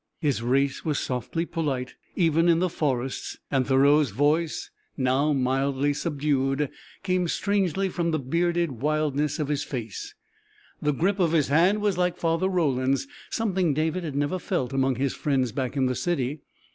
His 0.19 0.41
race 0.41 0.83
was 0.83 0.97
softly 0.97 1.45
polite, 1.45 1.93
even 2.15 2.49
in 2.49 2.57
the 2.57 2.71
forests, 2.71 3.37
and 3.51 3.67
Thoreau's 3.67 4.09
voice, 4.09 4.71
now 4.97 5.31
mildly 5.31 5.93
subdued, 5.93 6.71
came 7.03 7.27
strangely 7.27 7.87
from 7.87 8.09
the 8.09 8.17
bearded 8.17 8.71
wildness 8.81 9.37
of 9.37 9.47
his 9.47 9.63
face. 9.63 10.15
The 10.81 10.91
grip 10.91 11.19
of 11.19 11.33
his 11.33 11.49
hand 11.49 11.81
was 11.81 11.99
like 11.99 12.17
Father 12.17 12.49
Roland's 12.49 13.05
something 13.29 13.75
David 13.75 14.03
had 14.03 14.15
never 14.15 14.39
felt 14.39 14.73
among 14.73 14.95
his 14.95 15.13
friends 15.13 15.51
back 15.51 15.77
in 15.77 15.85
the 15.85 15.93
city. 15.93 16.41